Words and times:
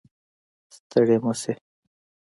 ستړې 0.75 1.15
مه 1.23 1.33
شې 1.41 1.53